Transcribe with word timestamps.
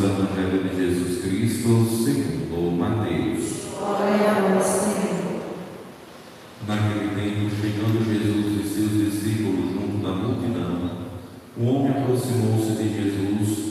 do 0.00 0.06
Evangelho 0.06 0.62
de 0.64 0.76
Jesus 0.76 1.22
Cristo 1.22 1.86
segundo 2.04 2.74
Mateus. 2.74 3.66
Glória 3.78 4.30
a 4.30 4.54
vós, 4.54 4.64
Senhor. 4.64 5.42
Naquele 6.66 7.08
tempo, 7.14 7.50
chegando 7.60 8.02
Jesus 8.02 8.64
e 8.64 8.68
seus 8.68 8.92
discípulos 9.12 9.74
junto 9.74 9.98
da 10.02 10.12
multidão, 10.12 10.90
o 11.54 11.64
homem 11.66 11.90
aproximou-se 11.90 12.82
de 12.82 12.88
Jesus, 12.94 13.69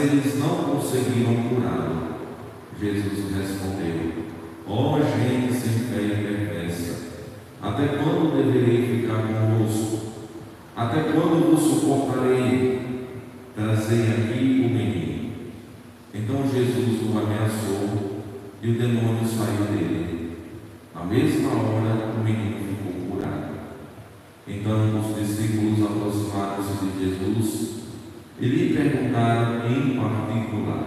eles 0.00 0.38
não 0.38 0.56
conseguiram 0.64 1.48
curá-lo. 1.48 2.14
Jesus 2.80 3.36
respondeu: 3.36 4.24
Ó 4.66 4.98
gente 4.98 5.52
sem 5.52 5.72
fé 5.88 6.02
e 6.02 6.24
perversa, 6.24 7.08
até 7.62 7.88
quando 7.98 8.36
deverei 8.36 9.00
ficar 9.00 9.22
convosco? 9.22 10.14
Até 10.76 11.02
quando 11.02 11.50
vos 11.50 11.62
suportarei? 11.62 13.08
Trazei 13.54 14.00
aqui 14.00 14.64
o 14.66 14.74
menino. 14.74 15.32
Então 16.12 16.42
Jesus 16.52 17.02
o 17.02 17.18
ameaçou 17.18 18.22
e 18.60 18.70
o 18.70 18.78
demônio 18.78 19.26
saiu 19.26 19.66
dele. 19.66 20.38
Na 20.94 21.04
mesma 21.04 21.50
hora, 21.50 22.12
o 22.16 22.24
menino 22.24 22.56
ficou 22.58 23.16
curado. 23.16 23.54
Então 24.48 25.00
os 25.00 25.16
discípulos 25.16 25.82
aproximaram-se 25.82 26.84
de 26.86 27.08
Jesus 27.08 27.74
e 28.40 28.46
lhe 28.46 28.74
perguntaram 28.74 29.53
em 29.66 29.96
particular: 29.96 30.84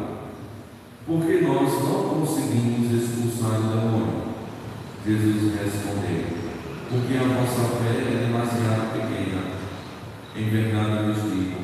Por 1.05 1.26
que 1.26 1.41
nós 1.41 1.71
não 1.84 2.10
conseguimos 2.10 2.91
expulsar 2.91 3.60
o 3.60 3.63
demônio? 3.63 4.27
Jesus 5.05 5.54
respondeu: 5.55 6.26
Porque 6.90 7.18
a 7.18 7.24
vossa 7.24 7.76
fé 7.77 7.90
é 7.90 8.26
demasiado 8.27 8.93
pequena. 8.93 9.41
Em 10.35 10.49
verdade 10.49 11.12
vos 11.12 11.32
digo: 11.32 11.57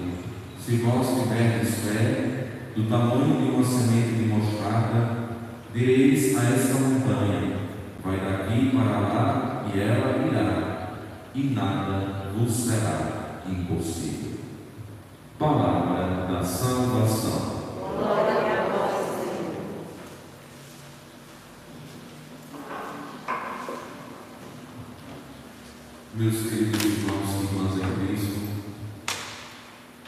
se 0.60 0.78
vós 0.78 1.08
tiverdes 1.08 1.76
fé 1.76 2.48
do 2.76 2.90
tamanho 2.90 3.38
de 3.38 3.50
uma 3.50 3.64
semente 3.64 4.16
de 4.16 4.24
mostarda, 4.24 5.30
direis 5.74 6.38
a 6.38 6.44
esta 6.44 6.74
montanha: 6.76 7.58
Vai 8.04 8.18
daqui 8.18 8.72
para 8.72 9.00
lá, 9.00 9.66
e 9.74 9.80
ela 9.80 10.28
irá, 10.28 10.90
e 11.36 11.44
nada 11.54 12.32
vos 12.36 12.52
será 12.52 13.42
impossível. 13.48 14.34
Palavra 15.38 16.28
da 16.28 16.44
salvação. 16.44 17.64
Glória 17.98 18.60
a 18.60 18.70
vós, 18.70 18.96
Senhor. 19.20 19.54
Meus 26.14 26.50
queridos 26.50 26.84
irmãos 26.86 27.30
e 27.30 27.44
irmãs 27.46 27.74
em 27.76 28.08
Cristo, 28.08 28.40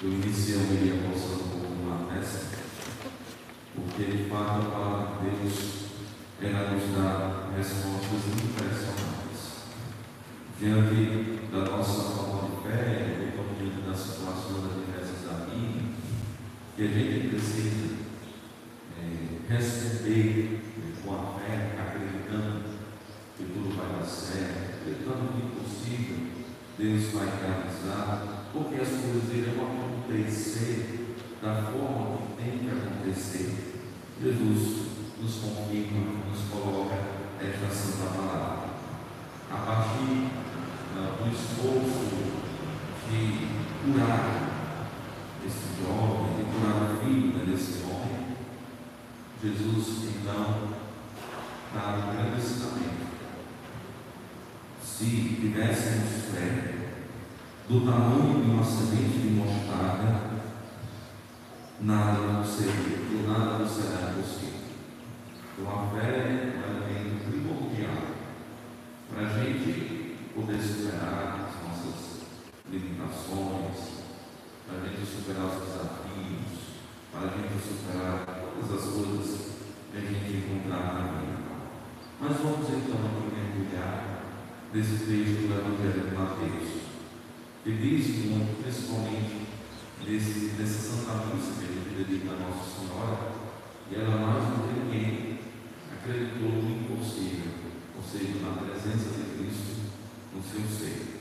eu 0.04 0.10
iniciei 0.10 0.56
a 0.56 0.60
homilia 0.60 1.10
passando 1.10 1.44
um 1.44 1.50
pouco 1.50 1.74
uma 1.84 2.14
festa, 2.14 2.58
porque 3.74 4.04
de 4.04 4.30
fato 4.30 4.62
a 4.62 4.72
palavra 4.72 5.08
de 5.22 5.36
Deus 5.38 5.86
ela 6.42 6.72
nos 6.72 6.96
respostas 7.66 8.22
impressionantes. 8.44 9.66
Diante 10.60 11.50
da 11.52 11.72
nossa 11.72 12.16
falta 12.16 12.56
de 12.56 12.62
fé, 12.62 13.18
diante 13.60 13.82
das 13.82 13.98
situações 13.98 14.66
adversas 14.66 15.26
da 15.26 15.46
vida, 15.46 15.96
que 16.76 16.84
a 16.84 16.88
gente 16.88 17.30
precisa 17.30 17.96
eh, 19.00 19.40
responder 19.50 20.62
com 21.04 21.14
a 21.14 21.40
fé, 21.40 21.76
acreditando 21.80 22.64
que 23.36 23.46
tudo 23.46 23.76
vai 23.76 24.00
dar 24.00 24.06
certo, 24.06 24.82
acreditando 24.82 25.34
que 25.34 25.42
é 25.42 25.64
possível, 25.64 26.18
Deus 26.78 27.14
vai 27.14 27.26
realizar, 27.26 28.50
porque 28.54 28.76
as 28.76 28.90
coisas 28.90 29.34
irão 29.34 29.66
acontecer 29.66 31.18
da 31.42 31.64
forma 31.64 32.18
que 32.18 32.44
tem 32.44 32.60
que 32.60 32.70
acontecer. 32.70 33.74
Jesus 34.22 34.86
nos 35.20 35.36
confirma, 35.36 36.26
nos 36.30 36.42
coloca 36.50 37.15
esta 37.42 37.70
santa 37.70 38.18
palavra. 38.18 38.70
A 39.52 39.58
partir 39.58 40.32
ah, 40.98 41.18
do 41.20 41.32
esforço 41.32 42.26
de 43.10 43.48
curar 43.84 44.50
esse 45.46 45.82
jovem, 45.82 46.38
de 46.38 46.44
curar 46.52 46.82
a 46.82 47.04
vida 47.04 47.46
desse 47.46 47.84
homem, 47.84 48.36
Jesus 49.44 50.10
então 50.16 50.70
dá 51.74 51.98
um 51.98 52.16
grande 52.16 52.38
ensinamento. 52.38 53.06
Se 54.82 55.38
tivéssemos 55.40 56.26
fé 56.34 56.74
do 57.68 57.82
tamanho 57.82 58.44
de 58.44 58.50
uma 58.50 58.64
semente 58.64 59.20
de 59.20 59.30
mostarda, 59.30 60.22
nada 61.82 62.20
não 62.20 62.46
seria, 62.46 63.28
nada 63.28 63.60
não 63.60 63.68
será 63.68 64.12
impossível. 64.12 64.56
Então 65.58 65.72
a 65.72 65.88
fé 65.90 66.08
é 66.08 66.64
um 66.68 66.88
elemento 66.88 67.30
primordial 67.30 68.16
para 69.10 69.28
a 69.28 69.30
gente 69.30 70.16
poder 70.34 70.62
superar 70.62 71.50
as 71.50 71.56
nossas 71.64 72.22
limitações, 72.70 73.78
para 74.68 74.78
a 74.78 74.88
gente 74.90 75.06
superar 75.06 75.46
os 75.46 75.62
desafios, 75.64 76.52
para 77.12 77.22
a 77.22 77.34
gente 77.38 77.56
superar 77.62 78.26
todas 78.26 78.70
as 78.78 78.86
coisas 78.92 79.30
que 79.92 79.98
a 79.98 80.02
gente 80.02 80.38
encontrar 80.38 80.94
na 80.94 81.04
vida. 81.20 81.38
Mas 82.20 82.38
vamos 82.38 82.68
então 82.70 83.00
aqui 83.06 83.24
mergulhar 83.36 84.24
nesse 84.74 85.06
texto 85.06 85.48
do 85.48 85.54
Evangelho 85.54 86.10
de 86.10 86.16
Mateus, 86.16 86.70
que 87.64 87.72
diz 87.72 88.26
muito, 88.26 88.62
principalmente 88.62 89.46
nessa 90.06 90.80
Santa 90.82 91.26
Missa 91.34 91.54
que 91.60 91.66
gente 91.66 91.92
dedica 91.96 92.34
a 92.34 92.40
Nossa 92.40 92.66
Senhora, 92.80 93.18
e 93.90 93.96
ela 93.96 94.18
mais 94.18 94.44
do 94.44 94.68
que 94.68 94.74
ninguém 94.80 95.40
acreditou 95.94 96.65
presença 98.56 99.10
de 99.12 99.38
Cristo 99.38 99.92
no 100.34 100.42
seu 100.44 100.62
ser. 100.68 101.16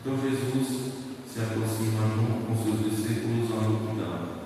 Então 0.00 0.16
Jesus 0.16 0.92
se 1.28 1.40
aproxima 1.40 2.08
junto 2.16 2.46
com 2.46 2.56
seus 2.56 2.90
discípulos 2.90 3.52
à 3.52 3.68
multidão. 3.68 4.40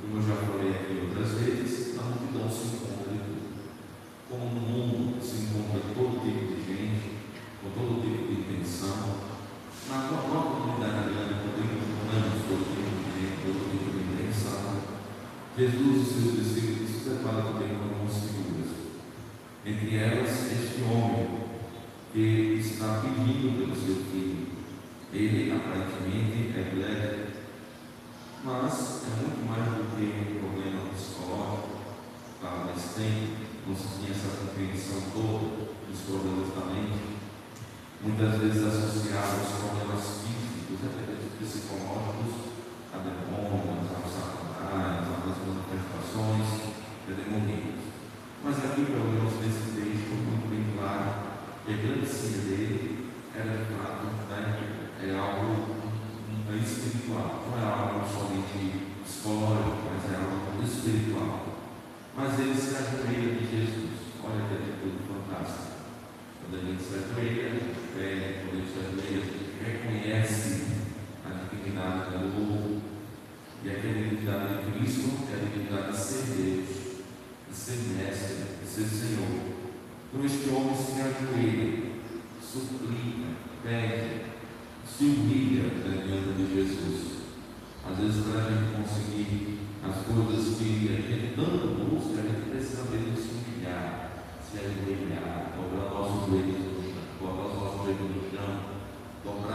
Como 0.00 0.16
eu 0.16 0.22
já 0.22 0.36
falei 0.36 0.70
aqui 0.70 1.04
outras 1.04 1.38
vezes, 1.40 1.96
na 1.96 2.02
multidão 2.04 2.48
se 2.48 2.76
encontra 2.76 3.12
de 3.12 3.18
tudo. 3.18 3.44
Como 4.30 4.44
no 4.54 4.60
mundo 4.60 5.20
se 5.20 5.50
encontra 5.50 5.80
todo 5.94 6.22
tipo 6.22 6.54
de 6.54 6.62
gente, 6.62 7.10
com 7.60 7.70
todo 7.70 8.00
tipo 8.00 8.24
de 8.24 8.40
intenção, 8.40 9.34
na 9.90 9.98
própria 10.08 10.40
comunidade 10.40 11.12
grande, 11.12 11.44
encontramos 11.44 12.40
todo 12.48 12.64
tipo 12.72 12.94
de 12.94 13.10
gente, 13.18 13.36
todo 13.44 13.60
tipo 13.68 13.88
de 13.90 14.02
intenção. 14.14 14.94
Jesus 15.58 15.96
e 15.98 16.12
seus 16.12 16.32
discípulos 16.38 16.90
se 16.90 17.10
preparam 17.10 17.52
também 17.52 17.74
com 17.74 17.84
algumas 17.84 18.14
figuras. 18.14 18.70
Entre 19.66 19.96
elas, 19.96 20.30
este 20.52 20.82
homem 20.82 21.33
que 22.14 22.60
está 22.62 23.02
pedindo 23.02 23.58
pelo 23.58 23.74
seu 23.74 23.96
filho. 24.06 24.46
Ele 25.12 25.50
aparentemente 25.50 26.56
é 26.56 26.60
epilético, 26.60 27.38
mas 28.44 29.02
é 29.02 29.10
muito 29.18 29.42
mais 29.50 29.64
do 29.64 29.96
que 29.96 30.06
um 30.06 30.38
problema 30.38 30.88
psicológico. 30.94 31.74
Claro, 32.40 32.70
nesse 32.70 32.94
tempo 32.94 33.44
não 33.66 33.74
se 33.74 33.98
tinha 33.98 34.12
essa 34.12 34.30
compreensão 34.46 35.02
toda 35.12 35.74
dos 35.90 36.00
problemas 36.06 36.54
da 36.54 36.72
mente 36.72 37.14
muitas 38.00 38.38
vezes 38.38 38.62
associados 38.62 39.42
aos 39.42 39.58
problemas 39.58 40.22
físicos, 40.22 40.86
até 40.86 41.18
psicológicos, 41.40 42.54
a 42.94 42.98
demônios, 43.02 43.90
a 43.90 44.06
satanás, 44.06 45.02
a 45.02 45.18
outras 45.18 45.42
manifestações 45.50 46.78
demoníacas. 47.10 47.90
Mas 48.44 48.58
aqui, 48.62 48.84
pelo 48.86 49.10
menos 49.10 49.34
nesse 49.42 49.74
texto, 49.74 50.14
muito 50.14 50.46
bem 50.46 50.78
claro 50.78 51.34
que 51.64 51.72
a 51.72 51.76
grande 51.76 52.06
cia 52.06 52.38
dele 52.44 53.08
era 53.34 53.56
de 53.56 53.72
fato 53.72 54.04
né, 54.28 54.52
é 55.02 55.18
algo 55.18 55.74
é 56.52 56.56
espiritual, 56.56 57.48
não 57.48 57.58
é 57.58 57.64
algo 57.64 58.04
somente 58.06 59.00
psicológico, 59.02 59.80
mas 59.88 60.12
é 60.12 60.16
algo 60.16 60.62
espiritual. 60.62 61.46
Mas 62.14 62.38
ele 62.38 62.54
se 62.84 62.96
ajoelha 62.96 63.34
de 63.34 63.44
Jesus. 63.50 63.90
Olha 64.22 64.46
que 64.48 64.54
atitude 64.54 64.98
fantástica. 65.08 65.72
Quando 66.40 66.60
a 66.60 66.64
gente 66.64 66.82
se 66.82 66.94
ajoelha, 66.94 67.46
a 67.46 67.50
gente 67.50 67.80
pede, 67.96 68.34
quando 68.40 68.52
a 68.52 68.60
gente 68.60 68.72
se 68.72 68.78
ajoelha, 68.84 69.22
a 69.22 69.26
gente 69.26 69.44
reconhece 69.64 70.64
a 71.24 71.48
dignidade 71.48 72.10
do 72.10 72.52
outro. 72.52 72.82
E 73.64 73.70
aquela 73.70 73.94
dignidade 73.94 74.64
de 74.64 74.78
Cristo 74.78 75.08
é 75.30 75.34
a 75.34 75.44
dignidade 75.48 75.92
de 75.92 75.98
ser 75.98 76.24
Deus, 76.36 76.68
de 77.48 77.56
ser 77.56 77.78
mestre, 77.96 78.44
de 78.60 78.68
ser 78.68 78.84
Senhor. 78.84 79.54
Então 80.12 80.24
este 80.24 80.48
homem 80.50 80.76
se 80.76 81.00
ajoelha, 81.00 81.92
suplica, 82.42 83.28
pede, 83.62 84.20
se 84.86 85.04
humilha 85.04 85.70
diante 85.70 86.34
de 86.36 86.54
Jesus. 86.54 87.14
Às 87.88 87.98
vezes, 87.98 88.24
para 88.24 88.40
a 88.40 88.50
gente 88.50 88.76
conseguir 88.76 89.63
as 89.84 90.00
coisas 90.06 90.56
que 90.56 90.88
a 90.88 90.96
gente 90.96 91.36
tanto 91.36 91.68
busca, 91.84 92.20
a 92.20 92.24
gente 92.24 92.48
precisa 92.48 92.84
mesmo 92.90 93.16
se 93.16 93.28
humilhar, 93.36 94.12
se 94.40 94.58
ajoelhar, 94.58 95.52
dobrar 95.56 95.90
nossos 95.92 96.26
joelhos 96.26 96.56
no 96.64 96.82
chão, 96.82 97.04
os 97.20 97.54
nossos 97.54 97.84
joelhos 97.84 98.10
no 98.16 98.22
chão, 98.30 98.50
dobrar 99.22 99.53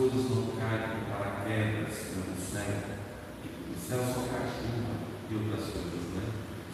coisas 0.00 0.30
não 0.30 0.46
caem 0.56 0.96
por 0.96 1.12
paraquedas 1.12 1.92
no 2.16 2.40
céu. 2.40 2.72
O 3.44 3.78
céu 3.78 4.00
só 4.00 4.24
cai 4.32 4.48
chuva 4.48 4.96
e 5.28 5.34
outras 5.34 5.68
coisas, 5.68 6.08
né? 6.16 6.24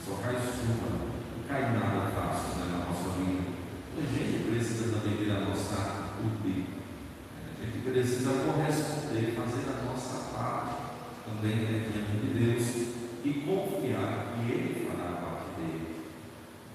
Só 0.06 0.14
cai 0.22 0.36
chuva, 0.36 1.10
não 1.34 1.42
cai 1.48 1.62
nada 1.74 2.08
fácil 2.14 2.54
né, 2.60 2.66
na 2.70 2.86
nossa 2.86 3.18
vida. 3.18 3.50
A 3.98 4.06
gente 4.14 4.48
precisa 4.48 4.96
também 4.96 5.16
ter 5.16 5.32
a 5.32 5.40
nossa 5.40 6.14
UTI. 6.22 6.66
A 7.60 7.66
gente 7.66 7.90
precisa 7.90 8.30
corresponder, 8.30 9.34
fazer 9.34 9.70
a 9.74 9.84
nossa 9.86 10.30
parte 10.30 10.76
também 11.26 11.56
né, 11.56 11.90
diante 11.90 12.22
de 12.22 12.46
Deus 12.46 12.86
e 13.24 13.42
confiar 13.44 14.36
que 14.36 14.52
Ele 14.52 14.86
fará 14.86 15.10
a 15.10 15.16
parte 15.16 15.60
dele. 15.60 15.96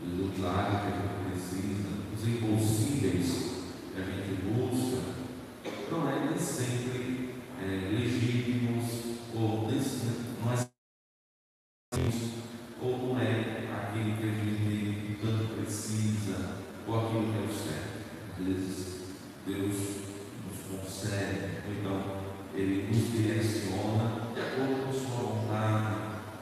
Os 0.04 0.38
milagres 0.38 0.82
que 0.82 0.88
a 0.88 1.00
gente 1.00 1.32
precisa, 1.32 1.88
os 2.14 2.28
impossíveis 2.28 3.52
que 3.96 4.02
a 4.02 4.04
gente 4.04 4.42
busca, 4.42 5.22
não 5.92 6.10
é 6.10 6.26
nem 6.26 6.40
sempre 6.40 7.36
é, 7.62 7.90
legítimos 7.92 8.86
ou 9.36 9.70
nem, 9.70 9.78
não 10.42 10.54
é 10.54 10.70
não 12.84 13.20
é 13.20 13.68
aquilo 13.72 14.18
que 14.18 14.24
a 14.24 14.32
gente 14.32 15.18
tanto 15.22 15.54
precisa 15.56 16.56
ou 16.88 17.00
aquilo 17.00 17.32
que 17.32 17.38
é 17.38 17.42
o 17.42 17.54
certo. 17.54 18.02
Às 18.40 18.46
vezes 18.46 19.02
Deus 19.46 19.76
nos 20.48 20.82
concede, 20.82 21.62
ou 21.68 21.74
então 21.74 22.02
Ele 22.56 22.88
nos 22.88 23.12
direciona 23.12 24.32
de 24.34 24.40
acordo 24.42 24.86
com 24.86 24.94
Sua 24.94 25.22
vontade, 25.22 25.96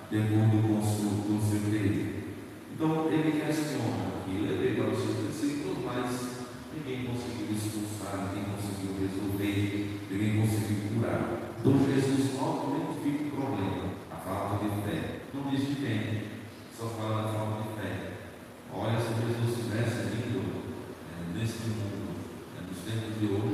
de 0.10 0.18
acordo 0.18 0.68
com 0.68 0.80
o 0.80 0.84
seu, 0.84 1.10
com 1.28 1.38
o 1.38 1.42
seu 1.42 1.72
querer. 1.72 2.38
Então 2.74 3.12
Ele 3.12 3.32
questiona 3.42 4.08
aqui, 4.22 4.40
levei 4.40 4.76
para 4.76 4.92
os 4.92 4.98
seus 4.98 5.28
discípulos, 5.28 5.78
mas 5.84 6.48
ninguém 6.74 7.06
conseguiu 7.06 7.52
expulsar, 7.52 8.32
ninguém 8.32 8.56
conseguiu 8.56 8.96
resolver, 8.96 10.00
ninguém 10.10 10.42
conseguiu 10.42 10.78
curar. 10.96 11.40
Então 11.60 11.74
Jesus 11.86 12.34
novamente 12.40 13.04
fica 13.04 13.24
o 13.26 13.32
problema, 13.32 13.90
a 14.10 14.16
falta 14.16 14.64
de 14.64 14.82
fé. 14.84 15.20
Não 15.34 15.50
diz 15.50 15.68
de 15.68 15.76
quem, 15.76 16.30
só 16.80 16.88
fala 16.88 17.24
da 17.24 17.34
falta 17.34 17.64
de 17.64 17.82
fé. 17.82 18.12
Olha, 18.74 19.00
se 19.00 19.14
Jesus 19.14 19.58
tivesse 19.58 20.16
vindo 20.16 20.64
é, 21.12 21.38
nesse 21.38 21.68
mundo, 21.68 22.16
é, 22.58 22.62
nos 23.22 23.49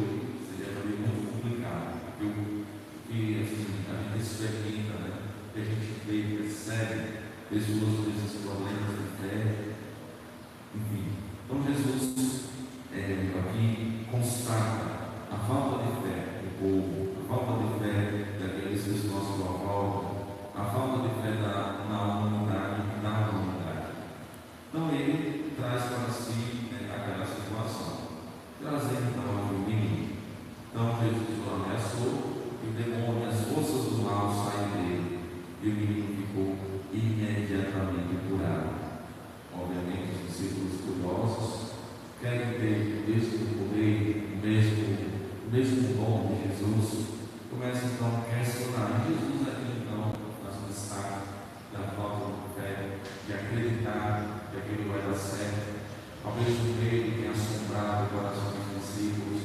acreditar 53.85 54.49
que 54.51 54.57
aquilo 54.57 54.91
vai 54.91 55.01
dar 55.01 55.15
certo. 55.15 55.75
Talvez 56.23 56.47
o 56.47 56.63
medo 56.81 57.21
tenha 57.21 57.31
assombrado 57.31 58.05
o 58.05 58.17
coração 58.17 58.53
dos 58.57 58.81
discípulos, 58.81 59.41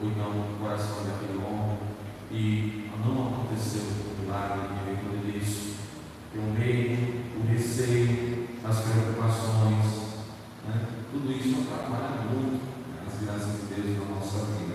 ou 0.00 0.08
então 0.08 0.30
o 0.30 0.58
coração 0.58 1.04
daquele 1.04 1.38
homem, 1.38 1.78
e 2.32 2.90
não 3.04 3.28
aconteceu 3.28 3.82
o 3.82 4.22
milagre 4.22 4.60
em 4.66 4.94
virtude 4.94 5.38
disso. 5.38 5.74
E 6.34 6.38
o 6.38 6.42
medo, 6.42 7.40
o 7.40 7.46
receio, 7.46 8.48
as 8.64 8.80
preocupações, 8.80 9.86
né? 10.66 10.86
tudo 11.12 11.32
isso 11.32 11.62
atrapalha 11.62 12.22
muito 12.22 12.62
né, 12.90 13.06
as 13.06 13.22
graças 13.22 13.60
de 13.60 13.74
Deus 13.74 13.98
na 13.98 14.14
nossa 14.14 14.46
vida. 14.46 14.74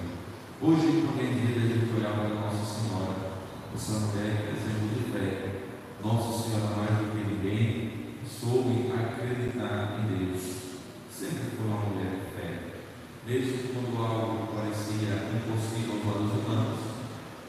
Hoje, 0.62 1.06
também 1.06 1.32
é 1.32 1.34
dia 1.34 1.78
de 1.78 1.96
olhar 1.96 2.14
para 2.14 2.30
Nossa 2.30 2.66
Senhora, 2.66 3.36
essa 3.74 4.00
mulher, 4.00 4.54
exemplo 4.56 4.90
de 4.96 5.12
fé. 5.12 5.62
Nossa 6.04 6.44
Senhora, 6.44 6.76
mais 6.76 6.92
do 6.98 7.12
que 7.12 7.34
ninguém, 7.34 7.95
soube 8.28 8.92
acreditar 8.92 10.00
em 10.00 10.32
Deus. 10.32 10.42
Sempre 11.10 11.56
foi 11.56 11.68
uma 11.68 11.80
mulher 11.86 12.12
de 12.12 12.36
fé. 12.36 12.60
Mesmo 13.26 13.74
quando 13.74 13.98
algo 14.04 14.54
parecia 14.54 15.32
impossível 15.34 15.96
aos 15.96 16.16
olhos 16.16 16.32
humanos, 16.34 16.80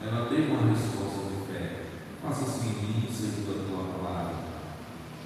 ela 0.00 0.28
deu 0.28 0.44
uma 0.54 0.72
resposta 0.72 1.32
de 1.32 1.52
fé. 1.52 1.82
Faça-se 2.22 2.66
em 2.66 2.72
mim, 2.72 3.08
segundo 3.10 3.50
a 3.50 3.66
tua 3.66 3.84
palavra. 3.98 4.34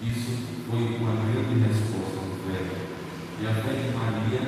Isso 0.02 0.32
foi 0.68 0.96
uma 0.96 1.12
grande 1.12 1.60
resposta 1.60 2.20
de 2.24 2.36
fé. 2.48 2.80
E 3.40 3.46
a 3.46 3.54
fé 3.54 3.72
de 3.72 3.94
Maria 3.94 4.42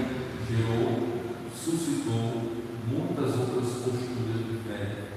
gerou, 0.48 1.22
suscitou 1.54 2.62
muitas 2.88 3.38
outras 3.38 3.68
posturas 3.84 4.42
de 4.48 4.58
fé. 4.66 5.12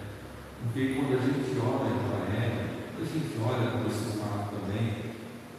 Porque 0.62 0.96
quando 0.96 1.18
a 1.18 1.22
gente 1.22 1.58
olha 1.60 1.96
para 2.04 2.36
ela, 2.36 2.76
a 3.00 3.04
gente 3.06 3.38
olha 3.40 3.72
para 3.72 3.88
esse 3.88 4.18
fato 4.18 4.56
também, 4.56 5.15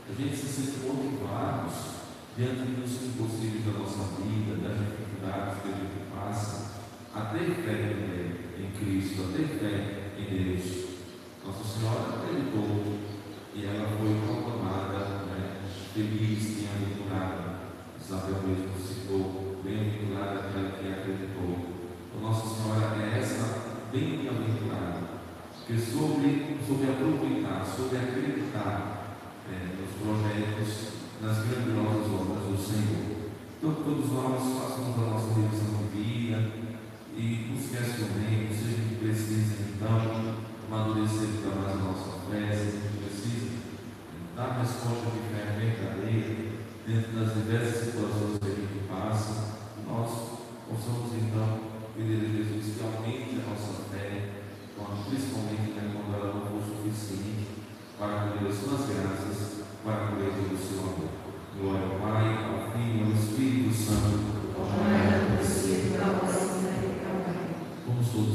a 0.09 0.13
gente 0.13 0.37
se 0.37 0.47
sente 0.47 0.87
motivados 0.87 1.97
diante 2.37 2.63
dos 2.63 3.03
impossíveis 3.03 3.65
da 3.65 3.73
nossa 3.73 4.23
vida, 4.23 4.55
das 4.63 4.79
dificuldades 4.79 5.63
que 5.63 5.69
a 5.69 5.73
gente 5.73 6.11
passa, 6.15 6.77
a 7.13 7.21
ter 7.33 7.51
fé 7.57 7.91
em 8.57 8.71
Cristo, 8.79 9.23
a 9.23 9.37
ter 9.37 9.49
fé 9.59 10.13
em 10.17 10.55
Deus. 10.55 10.87
Nossa 11.45 11.65
Senhora 11.65 12.23
acreditou 12.23 12.99
e 13.53 13.65
ela 13.65 13.89
foi 13.99 14.15
proclamada 14.27 15.27
né, 15.27 15.61
feliz, 15.93 16.61
bem-aventurada. 16.61 17.57
Isabel 18.01 18.43
mesmo 18.47 18.79
citou, 18.79 19.61
bem-aventurada 19.65 20.39
aquela 20.39 20.71
que 20.71 20.87
acreditou. 20.87 21.67
Então, 22.07 22.21
Nossa 22.23 22.55
Senhora 22.55 22.95
é 23.03 23.19
essa 23.19 23.89
bem-aventurada, 23.91 25.01
que 25.67 25.77
soube, 25.77 26.59
soube 26.65 26.85
aproveitar, 26.85 27.65
soube 27.65 27.97
acreditar 27.97 28.96
é, 29.51 29.57
nos 29.79 29.93
projetos, 30.03 30.93
nas 31.23 31.39
grandiosas 31.47 32.07
obras 32.13 32.46